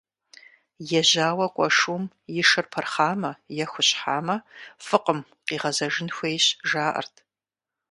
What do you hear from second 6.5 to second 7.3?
жаӀэрт.